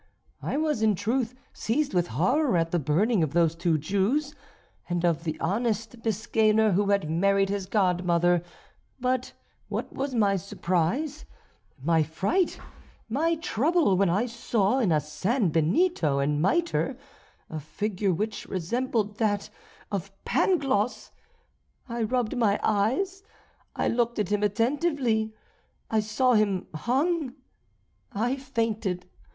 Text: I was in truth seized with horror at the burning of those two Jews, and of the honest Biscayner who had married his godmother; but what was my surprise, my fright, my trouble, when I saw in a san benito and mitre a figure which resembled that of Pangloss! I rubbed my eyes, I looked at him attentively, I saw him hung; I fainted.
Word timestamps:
I 0.41 0.57
was 0.57 0.81
in 0.81 0.95
truth 0.95 1.35
seized 1.53 1.93
with 1.93 2.07
horror 2.07 2.57
at 2.57 2.71
the 2.71 2.79
burning 2.79 3.21
of 3.21 3.33
those 3.33 3.53
two 3.53 3.77
Jews, 3.77 4.33
and 4.89 5.05
of 5.05 5.25
the 5.25 5.39
honest 5.39 6.01
Biscayner 6.01 6.71
who 6.71 6.89
had 6.89 7.07
married 7.07 7.49
his 7.49 7.67
godmother; 7.67 8.41
but 8.99 9.33
what 9.69 9.93
was 9.93 10.15
my 10.15 10.37
surprise, 10.37 11.25
my 11.83 12.01
fright, 12.01 12.57
my 13.09 13.35
trouble, 13.35 13.95
when 13.95 14.09
I 14.09 14.25
saw 14.25 14.79
in 14.79 14.91
a 14.91 14.99
san 14.99 15.49
benito 15.49 16.17
and 16.17 16.41
mitre 16.41 16.97
a 17.47 17.59
figure 17.59 18.11
which 18.11 18.47
resembled 18.49 19.19
that 19.19 19.51
of 19.91 20.11
Pangloss! 20.25 21.11
I 21.87 22.01
rubbed 22.01 22.35
my 22.35 22.59
eyes, 22.63 23.21
I 23.75 23.87
looked 23.87 24.17
at 24.17 24.29
him 24.29 24.41
attentively, 24.41 25.35
I 25.91 25.99
saw 25.99 26.33
him 26.33 26.65
hung; 26.73 27.35
I 28.11 28.35
fainted. 28.35 29.05